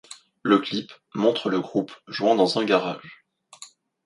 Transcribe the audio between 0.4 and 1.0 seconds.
Le clip